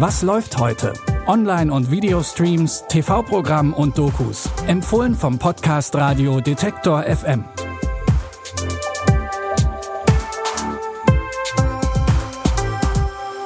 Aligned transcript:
Was 0.00 0.22
läuft 0.22 0.56
heute? 0.58 0.92
Online- 1.26 1.72
und 1.72 1.90
Videostreams, 1.90 2.84
TV-Programm 2.88 3.74
und 3.74 3.98
Dokus. 3.98 4.48
Empfohlen 4.68 5.12
vom 5.12 5.40
Podcast 5.40 5.92
Radio 5.96 6.40
Detektor 6.40 7.02
FM. 7.02 7.44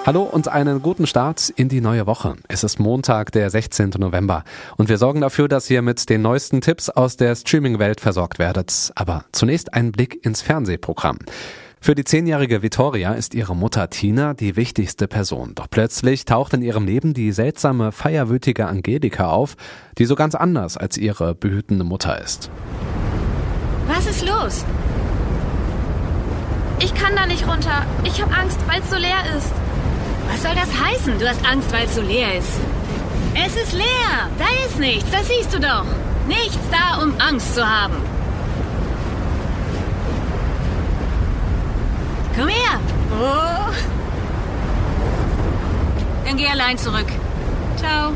Hallo 0.05 0.25
und 0.25 0.49
einen 0.49 0.83
guten 0.83 1.07
Start 1.07 1.49
in 1.49 1.71
die 1.71 1.81
neue 1.81 2.07
Woche. 2.07 2.37
Es 2.49 2.65
ist 2.65 2.79
Montag, 2.79 3.33
der 3.33 3.49
16. 3.49 3.95
November 3.97 4.45
und 4.77 4.91
wir 4.91 4.99
sorgen 4.99 5.23
dafür, 5.23 5.49
dass 5.49 5.71
ihr 5.71 5.81
mit 5.81 6.11
den 6.11 6.21
neuesten 6.21 6.61
Tipps 6.61 6.91
aus 6.91 7.17
der 7.17 7.35
Streaming-Welt 7.35 8.03
versorgt 8.03 8.39
werdet. 8.39 8.93
Aber 8.95 9.25
zunächst 9.33 9.73
ein 9.73 9.91
Blick 9.91 10.23
ins 10.23 10.43
Fernsehprogramm. 10.43 11.17
Für 11.85 11.97
die 11.97 12.05
zehnjährige 12.05 12.63
Vittoria 12.63 13.15
ist 13.15 13.35
ihre 13.35 13.57
Mutter 13.57 13.91
Tina 13.91 14.35
die 14.35 14.55
wichtigste 14.55 15.09
Person. 15.09 15.57
Doch 15.57 15.67
plötzlich 15.69 16.25
taucht 16.25 16.55
in 16.55 16.63
ihrem 16.63 16.87
Leben 16.87 17.13
die 17.13 17.33
seltsame, 17.33 17.91
feierwütige 17.91 18.69
Angelika 18.69 19.31
auf, 19.31 19.57
die 19.99 20.05
so 20.05 20.15
ganz 20.15 20.37
anders 20.37 20.77
als 20.77 20.97
ihre 20.97 21.35
behütende 21.35 21.83
Mutter 21.83 22.23
ist. 22.23 22.53
Was 23.89 24.07
ist 24.07 24.25
los? 24.25 24.65
Ich 26.79 26.95
kann 26.95 27.17
da 27.17 27.27
nicht 27.27 27.49
runter. 27.49 27.85
Ich 28.05 28.23
habe 28.23 28.33
Angst, 28.33 28.61
weil 28.69 28.81
es 28.81 28.89
so 28.89 28.97
leer 28.97 29.37
ist. 29.37 29.51
Was 30.31 30.41
soll 30.41 30.55
das 30.55 30.81
heißen? 30.81 31.19
Du 31.19 31.29
hast 31.29 31.45
Angst, 31.45 31.73
weil 31.73 31.87
es 31.87 31.97
so 31.97 32.01
leer 32.01 32.39
ist. 32.39 32.61
Es 33.35 33.57
ist 33.61 33.73
leer. 33.73 34.31
Da 34.39 34.45
ist 34.69 34.79
nichts. 34.79 35.11
Das 35.11 35.27
siehst 35.27 35.53
du 35.53 35.59
doch. 35.59 35.87
Nichts 36.29 36.61
da, 36.71 37.03
um 37.03 37.13
Angst 37.19 37.57
zu 37.57 37.69
haben. 37.69 38.22
Komm 42.37 42.49
her. 42.49 42.81
Oh. 43.13 43.73
Dann 46.25 46.37
geh 46.37 46.47
allein 46.47 46.79
zurück. 46.79 47.07
Ciao. 47.77 48.13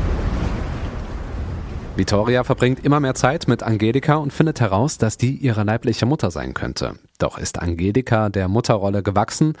Vittoria 1.95 2.43
verbringt 2.43 2.85
immer 2.85 2.99
mehr 2.99 3.15
Zeit 3.15 3.47
mit 3.47 3.63
Angelika 3.63 4.15
und 4.15 4.31
findet 4.31 4.61
heraus, 4.61 4.97
dass 4.97 5.17
die 5.17 5.35
ihre 5.35 5.63
leibliche 5.63 6.05
Mutter 6.05 6.31
sein 6.31 6.53
könnte. 6.53 6.95
Doch 7.17 7.37
ist 7.37 7.59
Angelika 7.59 8.29
der 8.29 8.47
Mutterrolle 8.47 9.01
gewachsen? 9.01 9.53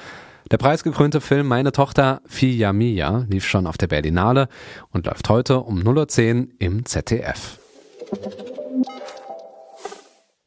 Der 0.51 0.57
preisgekrönte 0.57 1.19
Film 1.19 1.47
Meine 1.47 1.71
Tochter 1.71 2.21
Fia 2.25 2.73
Mia 2.73 3.25
lief 3.29 3.45
schon 3.45 3.67
auf 3.67 3.77
der 3.77 3.87
Berlinale 3.87 4.47
und 4.93 5.07
läuft 5.07 5.27
heute 5.29 5.59
um 5.59 5.79
0.10 5.79 6.41
Uhr 6.41 6.47
im 6.59 6.85
ZDF. 6.85 7.59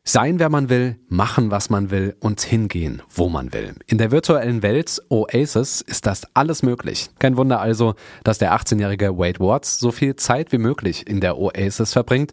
Sein, 0.02 0.38
wer 0.38 0.48
man 0.48 0.70
will, 0.70 0.96
machen, 1.08 1.50
was 1.50 1.68
man 1.68 1.90
will 1.90 2.16
und 2.20 2.40
hingehen, 2.40 3.02
wo 3.10 3.28
man 3.28 3.52
will. 3.52 3.74
In 3.86 3.98
der 3.98 4.10
virtuellen 4.10 4.62
Welt 4.62 4.98
Oasis 5.10 5.82
ist 5.82 6.06
das 6.06 6.26
alles 6.32 6.62
möglich. 6.62 7.10
Kein 7.18 7.36
Wunder 7.36 7.60
also, 7.60 7.94
dass 8.24 8.38
der 8.38 8.54
18-jährige 8.54 9.18
Wade 9.18 9.40
Watts 9.40 9.78
so 9.78 9.92
viel 9.92 10.16
Zeit 10.16 10.52
wie 10.52 10.58
möglich 10.58 11.06
in 11.06 11.20
der 11.20 11.38
Oasis 11.38 11.92
verbringt, 11.92 12.32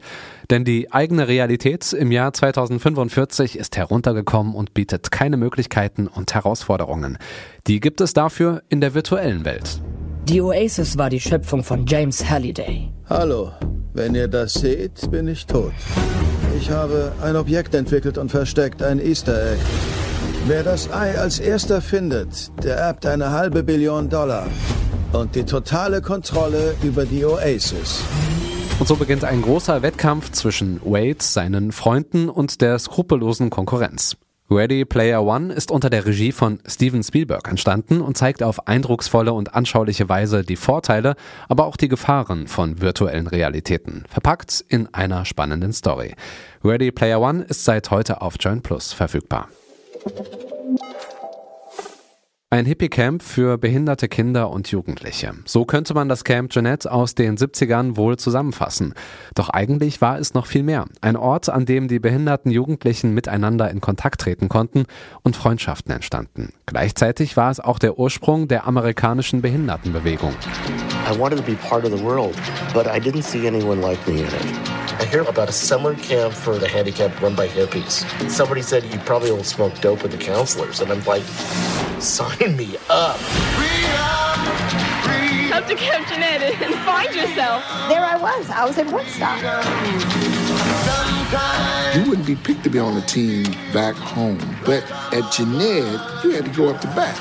denn 0.49 0.63
die 0.63 0.93
eigene 0.93 1.27
Realität 1.27 1.91
im 1.91 2.11
Jahr 2.11 2.31
2045 2.31 3.57
ist 3.57 3.75
heruntergekommen 3.75 4.55
und 4.55 4.73
bietet 4.73 5.11
keine 5.11 5.35
Möglichkeiten 5.35 6.07
und 6.07 6.33
Herausforderungen. 6.33 7.17
Die 7.67 7.81
gibt 7.81 7.99
es 7.99 8.13
dafür 8.13 8.63
in 8.69 8.79
der 8.79 8.93
virtuellen 8.93 9.43
Welt. 9.43 9.81
Die 10.23 10.41
Oasis 10.41 10.97
war 10.97 11.09
die 11.09 11.19
Schöpfung 11.19 11.63
von 11.63 11.85
James 11.85 12.29
Halliday. 12.29 12.93
Hallo, 13.09 13.51
wenn 13.93 14.15
ihr 14.15 14.29
das 14.29 14.53
seht, 14.53 15.11
bin 15.11 15.27
ich 15.27 15.45
tot. 15.45 15.73
Ich 16.59 16.71
habe 16.71 17.11
ein 17.21 17.35
Objekt 17.35 17.75
entwickelt 17.75 18.17
und 18.17 18.31
versteckt, 18.31 18.81
ein 18.81 18.99
Easter 18.99 19.51
Egg. 19.51 19.61
Wer 20.47 20.63
das 20.63 20.91
Ei 20.91 21.17
als 21.17 21.39
erster 21.39 21.81
findet, 21.81 22.51
der 22.63 22.77
erbt 22.77 23.05
eine 23.05 23.29
halbe 23.31 23.61
Billion 23.61 24.09
Dollar 24.09 24.47
und 25.13 25.35
die 25.35 25.43
totale 25.43 26.01
Kontrolle 26.01 26.75
über 26.81 27.05
die 27.05 27.23
Oasis. 27.23 28.03
Und 28.79 28.87
so 28.87 28.95
beginnt 28.95 29.23
ein 29.23 29.43
großer 29.43 29.83
Wettkampf 29.83 30.31
zwischen 30.31 30.81
Wade, 30.83 31.17
seinen 31.19 31.71
Freunden 31.71 32.27
und 32.27 32.61
der 32.61 32.79
skrupellosen 32.79 33.51
Konkurrenz. 33.51 34.17
Ready 34.49 34.85
Player 34.85 35.21
One 35.25 35.51
ist 35.51 35.71
unter 35.71 35.89
der 35.89 36.05
Regie 36.05 36.31
von 36.31 36.59
Steven 36.65 37.03
Spielberg 37.03 37.49
entstanden 37.49 37.99
und 37.99 38.17
zeigt 38.17 38.41
auf 38.41 38.65
eindrucksvolle 38.65 39.33
und 39.33 39.53
anschauliche 39.53 40.07
Weise 40.07 40.43
die 40.43 40.55
Vorteile, 40.55 41.15
aber 41.49 41.65
auch 41.65 41.75
die 41.75 41.89
Gefahren 41.89 42.47
von 42.47 42.79
virtuellen 42.79 43.27
Realitäten, 43.27 44.05
verpackt 44.07 44.63
in 44.69 44.87
einer 44.93 45.25
spannenden 45.25 45.73
Story. 45.73 46.15
Ready 46.63 46.91
Player 46.91 47.19
One 47.19 47.43
ist 47.43 47.65
seit 47.65 47.91
heute 47.91 48.21
auf 48.21 48.35
Join 48.39 48.61
Plus 48.61 48.93
verfügbar. 48.93 49.49
Ein 52.57 52.65
Hippie-Camp 52.65 53.21
für 53.21 53.59
behinderte 53.59 54.07
Kinder 54.07 54.49
und 54.49 54.71
Jugendliche. 54.71 55.31
So 55.45 55.65
könnte 55.65 55.93
man 55.93 56.09
das 56.09 56.23
Camp 56.23 56.51
Jeanette 56.51 56.91
aus 56.91 57.13
den 57.13 57.37
70ern 57.37 57.97
wohl 57.97 58.17
zusammenfassen. 58.17 58.95
Doch 59.35 59.51
eigentlich 59.51 60.01
war 60.01 60.17
es 60.17 60.33
noch 60.33 60.47
viel 60.47 60.63
mehr. 60.63 60.85
Ein 61.01 61.17
Ort, 61.17 61.49
an 61.49 61.67
dem 61.67 61.87
die 61.87 61.99
behinderten 61.99 62.49
Jugendlichen 62.49 63.13
miteinander 63.13 63.69
in 63.69 63.79
Kontakt 63.79 64.21
treten 64.21 64.49
konnten 64.49 64.85
und 65.21 65.35
Freundschaften 65.35 65.93
entstanden. 65.93 66.51
Gleichzeitig 66.65 67.37
war 67.37 67.51
es 67.51 67.59
auch 67.59 67.77
der 67.77 67.99
Ursprung 67.99 68.47
der 68.47 68.65
amerikanischen 68.65 69.43
Behindertenbewegung. 69.43 70.33
I 71.07 71.15
wanted 71.15 71.37
to 71.37 71.43
be 71.43 71.55
part 71.69 71.85
of 71.85 71.95
the 71.95 72.03
world, 72.03 72.33
but 72.73 72.87
I 72.87 72.99
didn't 72.99 73.21
see 73.21 73.45
anyone 73.45 73.81
like 73.81 73.99
me 74.07 74.21
in 74.21 74.25
it. 74.25 74.77
I 74.99 75.05
hear 75.05 75.21
about 75.21 75.47
a 75.47 75.51
summer 75.51 75.93
camp 75.93 76.33
for 76.33 76.57
the 76.57 76.67
handicapped 76.67 77.21
run 77.21 77.35
by 77.35 77.47
hippies. 77.47 78.03
Somebody 78.31 78.63
said 78.63 78.83
you 78.91 78.99
probably 79.05 79.29
will 79.29 79.43
smoke 79.43 79.79
dope 79.79 80.01
with 80.01 80.11
the 80.11 80.17
counselors, 80.17 80.81
and 80.81 80.91
I'm 80.91 81.03
like, 81.05 81.21
sign 82.01 82.55
me 82.55 82.77
up. 82.89 83.19
Up 85.53 85.65
to 85.67 85.75
Camp 85.75 86.07
Jeanette 86.07 86.43
and 86.61 86.75
find 86.85 87.13
yourself. 87.15 87.63
There 87.89 88.03
I 88.03 88.17
was. 88.17 88.49
I 88.49 88.65
was 88.65 88.77
in 88.77 88.91
Woodstock. 88.91 89.41
You 91.95 92.09
wouldn't 92.09 92.27
be 92.27 92.35
picked 92.35 92.63
to 92.63 92.69
be 92.69 92.79
on 92.79 92.95
the 92.95 93.01
team 93.01 93.43
back 93.73 93.95
home, 93.95 94.37
but 94.65 94.83
at 95.11 95.31
Jeanette, 95.31 96.23
you 96.23 96.31
had 96.31 96.45
to 96.45 96.51
go 96.51 96.69
up 96.69 96.79
to 96.81 96.87
bat. 96.87 97.17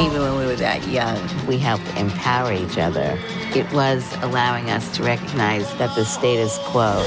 Even 0.00 0.22
when 0.22 0.38
we 0.38 0.46
were 0.46 0.56
that 0.56 0.86
young, 0.88 1.20
we 1.46 1.58
helped 1.58 1.86
empower 1.96 2.52
each 2.52 2.78
other. 2.78 3.18
It 3.54 3.70
was 3.72 4.04
allowing 4.22 4.70
us 4.70 4.96
to 4.96 5.02
recognize 5.02 5.72
that 5.76 5.94
the 5.94 6.04
status 6.04 6.58
quo 6.64 7.04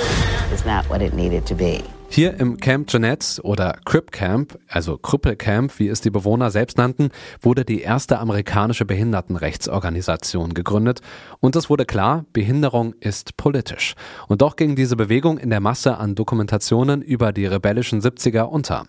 is 0.52 0.64
not 0.66 0.86
what 0.90 1.02
it 1.02 1.14
needed 1.14 1.46
to 1.48 1.56
be. 1.56 1.84
Hier 2.12 2.40
im 2.40 2.58
Camp 2.58 2.88
Jeanette 2.88 3.40
oder 3.44 3.78
Crip 3.86 4.12
Camp, 4.12 4.58
also 4.68 4.98
Krüppelcamp, 4.98 5.78
wie 5.78 5.88
es 5.90 6.02
die 6.02 6.10
Bewohner 6.10 6.50
selbst 6.50 6.78
nannten, 6.80 7.12
wurde 7.40 7.64
die 7.64 7.82
erste 7.82 8.18
amerikanische 8.18 8.84
Behindertenrechtsorganisation 8.84 10.56
gegründet 10.56 11.02
und 11.40 11.56
es 11.56 11.70
wurde 11.70 11.86
klar, 11.86 12.26
Behinderung 12.34 12.96
ist 13.00 13.38
politisch. 13.38 13.94
Und 14.28 14.42
doch 14.42 14.56
ging 14.56 14.76
diese 14.76 14.96
Bewegung 14.96 15.38
in 15.38 15.52
der 15.52 15.60
Masse 15.60 15.98
an 15.98 16.16
Dokumentationen 16.16 17.04
über 17.04 17.32
die 17.32 17.46
rebellischen 17.46 18.02
70er 18.02 18.42
unter. 18.42 18.86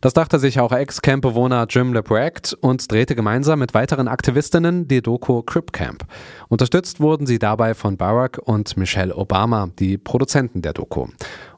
Das 0.00 0.14
dachte 0.14 0.38
sich 0.38 0.60
auch 0.60 0.72
Ex-Camp-Bewohner 0.72 1.66
Jim 1.68 1.92
LeBrecht 1.92 2.54
und 2.54 2.90
drehte 2.90 3.14
gemeinsam 3.14 3.58
mit 3.58 3.74
weiteren 3.74 4.08
Aktivistinnen 4.08 4.88
die 4.88 5.02
Doku 5.02 5.42
Crip 5.42 5.72
Camp. 5.72 6.04
Unterstützt 6.48 7.00
wurden 7.00 7.26
sie 7.26 7.38
dabei 7.38 7.74
von 7.74 7.98
Barack 7.98 8.38
und 8.42 8.78
Michelle 8.78 9.14
Obama, 9.14 9.68
die 9.78 9.98
Produzenten 9.98 10.62
der 10.62 10.72
Doku. 10.72 11.08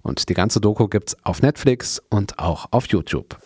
Und 0.02 0.28
die 0.28 0.34
ganze 0.34 0.60
Doku 0.60 0.88
gibt's 0.88 1.16
auf 1.24 1.42
Netflix 1.42 2.02
und 2.10 2.38
auch 2.38 2.66
auf 2.70 2.86
YouTube. 2.88 3.38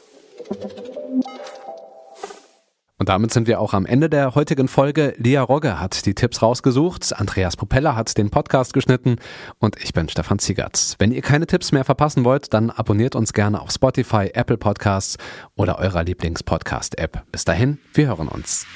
Und 2.98 3.10
damit 3.10 3.30
sind 3.30 3.46
wir 3.46 3.60
auch 3.60 3.74
am 3.74 3.84
Ende 3.84 4.08
der 4.08 4.34
heutigen 4.34 4.68
Folge. 4.68 5.14
Lia 5.18 5.42
Rogge 5.42 5.78
hat 5.78 6.06
die 6.06 6.14
Tipps 6.14 6.40
rausgesucht, 6.40 7.14
Andreas 7.14 7.54
Propeller 7.56 7.94
hat 7.94 8.16
den 8.16 8.30
Podcast 8.30 8.72
geschnitten 8.72 9.16
und 9.58 9.76
ich 9.82 9.92
bin 9.92 10.08
Stefan 10.08 10.38
Ziegert. 10.38 10.94
Wenn 10.98 11.12
ihr 11.12 11.20
keine 11.20 11.46
Tipps 11.46 11.72
mehr 11.72 11.84
verpassen 11.84 12.24
wollt, 12.24 12.54
dann 12.54 12.70
abonniert 12.70 13.14
uns 13.14 13.34
gerne 13.34 13.60
auf 13.60 13.70
Spotify, 13.70 14.30
Apple 14.32 14.56
Podcasts 14.56 15.18
oder 15.56 15.78
eurer 15.78 16.04
Lieblingspodcast-App. 16.04 17.22
Bis 17.30 17.44
dahin, 17.44 17.78
wir 17.92 18.06
hören 18.06 18.28
uns. 18.28 18.66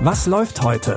Was 0.00 0.26
läuft 0.26 0.62
heute? 0.62 0.96